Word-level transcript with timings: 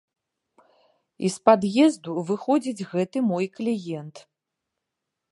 І 1.27 1.29
з 1.33 1.49
пад'езду 1.49 2.15
выходзіць 2.29 2.87
гэты 2.93 3.17
мой 3.31 3.45
кліент. 3.59 4.15